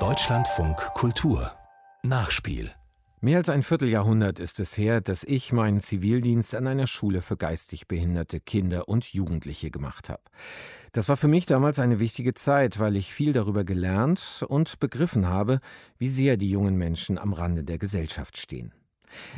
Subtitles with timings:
[0.00, 1.52] Deutschlandfunk Kultur
[2.02, 2.72] Nachspiel
[3.20, 7.36] Mehr als ein Vierteljahrhundert ist es her, dass ich meinen Zivildienst an einer Schule für
[7.36, 10.22] geistig behinderte Kinder und Jugendliche gemacht habe.
[10.90, 15.28] Das war für mich damals eine wichtige Zeit, weil ich viel darüber gelernt und begriffen
[15.28, 15.60] habe,
[15.96, 18.72] wie sehr die jungen Menschen am Rande der Gesellschaft stehen.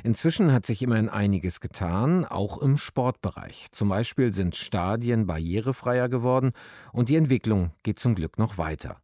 [0.04, 3.66] Inzwischen hat sich immerhin einiges getan, auch im Sportbereich.
[3.72, 6.52] Zum Beispiel sind Stadien barrierefreier geworden
[6.92, 9.00] und die Entwicklung geht zum Glück noch weiter.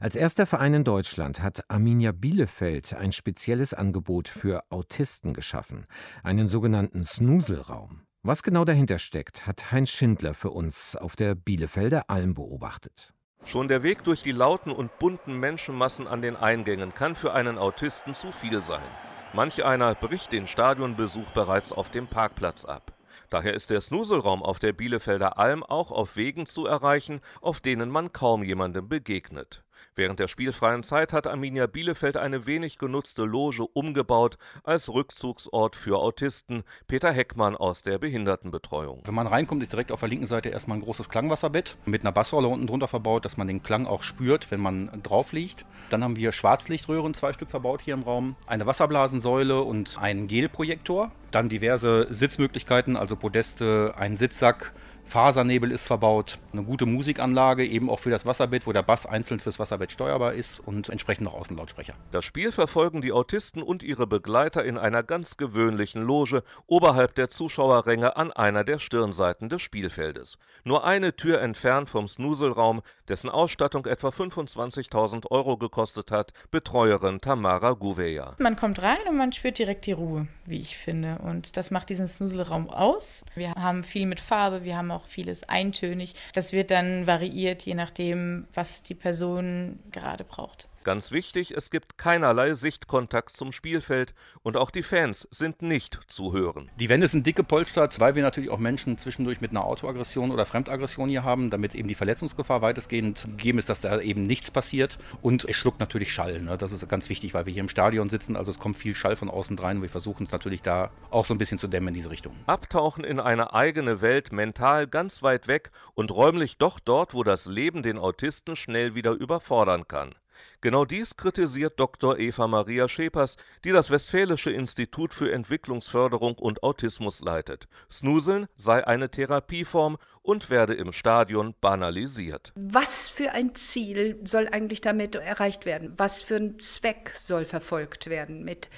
[0.00, 5.86] Als erster Verein in Deutschland hat Arminia Bielefeld ein spezielles Angebot für Autisten geschaffen,
[6.22, 8.02] einen sogenannten Snuselraum.
[8.22, 13.12] Was genau dahinter steckt, hat Heinz Schindler für uns auf der Bielefelder Alm beobachtet.
[13.44, 17.58] Schon der Weg durch die lauten und bunten Menschenmassen an den Eingängen kann für einen
[17.58, 18.88] Autisten zu viel sein.
[19.34, 22.92] Manch einer bricht den Stadionbesuch bereits auf dem Parkplatz ab.
[23.30, 27.90] Daher ist der Snuselraum auf der Bielefelder Alm auch auf Wegen zu erreichen, auf denen
[27.90, 29.64] man kaum jemandem begegnet.
[29.94, 35.98] Während der spielfreien Zeit hat Arminia Bielefeld eine wenig genutzte Loge umgebaut als Rückzugsort für
[35.98, 36.64] Autisten.
[36.86, 39.02] Peter Heckmann aus der Behindertenbetreuung.
[39.04, 42.12] Wenn man reinkommt, ist direkt auf der linken Seite erstmal ein großes Klangwasserbett mit einer
[42.12, 45.64] Bassrolle unten drunter verbaut, dass man den Klang auch spürt, wenn man drauf liegt.
[45.90, 51.12] Dann haben wir Schwarzlichtröhren, zwei Stück verbaut hier im Raum, eine Wasserblasensäule und einen Gelprojektor.
[51.30, 54.72] Dann diverse Sitzmöglichkeiten, also Podeste, einen Sitzsack,
[55.04, 59.38] Fasernebel ist verbaut, eine gute Musikanlage, eben auch für das Wasserbett, wo der Bass einzeln
[59.38, 61.94] fürs Wasserbett steuerbar ist und entsprechend noch Außenlautsprecher.
[62.10, 67.28] Das Spiel verfolgen die Autisten und ihre Begleiter in einer ganz gewöhnlichen Loge oberhalb der
[67.28, 70.38] Zuschauerränge an einer der Stirnseiten des Spielfeldes.
[70.64, 77.72] Nur eine Tür entfernt vom Snuselraum, dessen Ausstattung etwa 25.000 Euro gekostet hat, Betreuerin Tamara
[77.72, 78.34] Gouveia.
[78.38, 81.18] Man kommt rein und man spürt direkt die Ruhe, wie ich finde.
[81.18, 83.24] Und das macht diesen Snuselraum aus.
[83.34, 86.14] Wir haben viel mit Farbe, wir haben auch vieles eintönig.
[86.32, 90.68] Das wird dann variiert, je nachdem, was die Person gerade braucht.
[90.84, 96.34] Ganz wichtig, es gibt keinerlei Sichtkontakt zum Spielfeld und auch die Fans sind nicht zu
[96.34, 96.70] hören.
[96.78, 100.44] Die Wände sind dick gepolstert, weil wir natürlich auch Menschen zwischendurch mit einer Autoaggression oder
[100.44, 104.98] Fremdaggression hier haben, damit eben die Verletzungsgefahr weitestgehend gegeben ist, dass da eben nichts passiert.
[105.22, 106.42] Und es schluckt natürlich Schall.
[106.42, 106.58] Ne?
[106.58, 109.16] Das ist ganz wichtig, weil wir hier im Stadion sitzen, also es kommt viel Schall
[109.16, 111.88] von außen rein und wir versuchen es natürlich da auch so ein bisschen zu dämmen
[111.88, 112.36] in diese Richtung.
[112.46, 117.46] Abtauchen in eine eigene Welt, mental ganz weit weg und räumlich doch dort, wo das
[117.46, 120.14] Leben den Autisten schnell wieder überfordern kann.
[120.60, 122.18] Genau dies kritisiert Dr.
[122.18, 127.68] Eva Maria Schepers, die das Westfälische Institut für Entwicklungsförderung und Autismus leitet.
[127.90, 132.52] Snuseln sei eine Therapieform und werde im Stadion banalisiert.
[132.56, 135.92] Was für ein Ziel soll eigentlich damit erreicht werden?
[135.98, 138.70] Was für ein Zweck soll verfolgt werden mit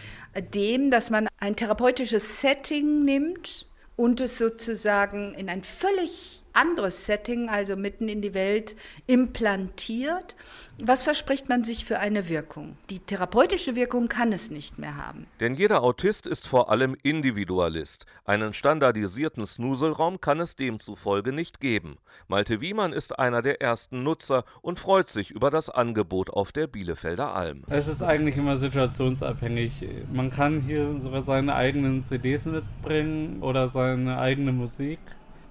[0.54, 7.48] dem, dass man ein therapeutisches Setting nimmt und es sozusagen in ein völlig anderes Setting,
[7.48, 8.74] also mitten in die Welt,
[9.06, 10.34] implantiert.
[10.78, 12.76] Was verspricht man sich für eine Wirkung?
[12.90, 15.26] Die therapeutische Wirkung kann es nicht mehr haben.
[15.40, 18.04] Denn jeder Autist ist vor allem Individualist.
[18.26, 21.96] Einen standardisierten Snuselraum kann es demzufolge nicht geben.
[22.28, 26.66] Malte Wiemann ist einer der ersten Nutzer und freut sich über das Angebot auf der
[26.66, 27.62] Bielefelder Alm.
[27.68, 29.86] Es ist eigentlich immer situationsabhängig.
[30.12, 34.98] Man kann hier sogar seine eigenen CDs mitbringen oder seine eigene Musik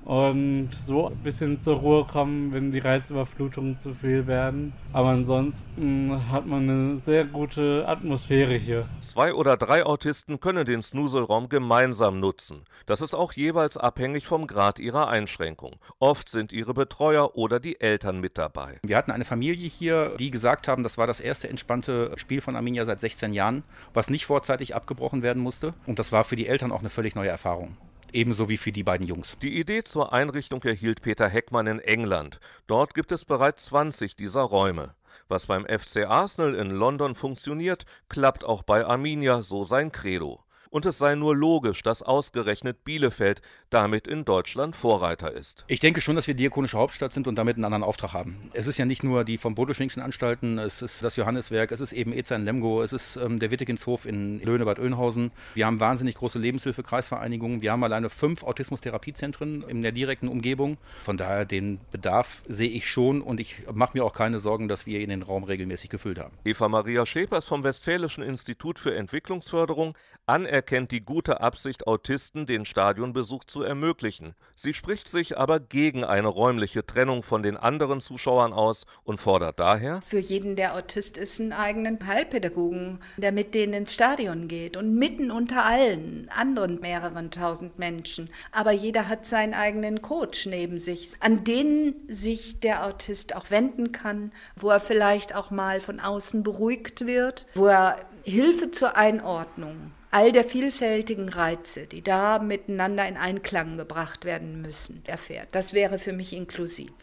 [0.06, 4.74] und so ein bisschen zur Ruhe kommen, wenn die Reizüberflutungen zu viel werden.
[4.94, 8.88] Aber ansonsten hat man eine sehr gute Atmosphäre hier.
[9.02, 12.66] Zwei oder drei Autisten können den Snuselraum gemeinsam nutzen.
[12.86, 15.78] Das ist auch jeweils abhängig vom Grad ihrer Einschränkung.
[15.98, 18.80] Oft sind ihre Betreuer oder die Eltern mit dabei.
[18.84, 22.56] Wir hatten eine Familie hier, die gesagt haben, das war das erste entspannte Spiel von
[22.56, 23.64] Arminia seit 16 Jahren,
[23.96, 25.74] was nicht vorzeitig abgebrochen werden musste.
[25.88, 27.76] Und das war für die Eltern auch eine völlig neue Erfahrung
[28.16, 29.38] ebenso wie für die beiden Jungs.
[29.42, 32.40] Die Idee zur Einrichtung erhielt Peter Heckmann in England.
[32.68, 34.96] Dort gibt es bereits 20 dieser Räume.
[35.28, 40.45] Was beim FC Arsenal in London funktioniert, klappt auch bei Arminia, so sein Credo
[40.76, 45.64] und es sei nur logisch, dass ausgerechnet Bielefeld damit in Deutschland Vorreiter ist.
[45.70, 48.50] Ich denke schon, dass wir diakonische Hauptstadt sind und damit einen anderen Auftrag haben.
[48.52, 51.94] Es ist ja nicht nur die vom Bodoschwingschen Anstalten, es ist das Johanneswerk, es ist
[51.94, 55.32] eben Eza in Lemgo, es ist ähm, der Wittekinshof in Löhnebad Oeynhausen.
[55.54, 57.62] Wir haben wahnsinnig große Lebenshilfe-Kreisvereinigungen.
[57.62, 60.78] Wir haben alleine fünf Autismus-Therapiezentren in der direkten Umgebung.
[61.06, 64.86] Von daher den Bedarf sehe ich schon und ich mache mir auch keine Sorgen, dass
[64.86, 66.38] wir in den Raum regelmäßig gefüllt haben.
[66.44, 69.96] Eva Maria Schepers vom Westfälischen Institut für Entwicklungsförderung
[70.26, 74.34] anerkennt anerkennt die gute Absicht, Autisten den Stadionbesuch zu ermöglichen.
[74.56, 79.60] Sie spricht sich aber gegen eine räumliche Trennung von den anderen Zuschauern aus und fordert
[79.60, 84.76] daher, für jeden, der Autist ist, einen eigenen Heilpädagogen, der mit denen ins Stadion geht
[84.76, 88.32] und mitten unter allen anderen mehreren tausend Menschen.
[88.52, 93.92] Aber jeder hat seinen eigenen Coach neben sich, an den sich der Autist auch wenden
[93.92, 99.92] kann, wo er vielleicht auch mal von außen beruhigt wird, wo er Hilfe zur Einordnung
[100.16, 105.50] all der vielfältigen Reize, die da miteinander in Einklang gebracht werden müssen, erfährt.
[105.52, 106.94] Das wäre für mich inklusiv.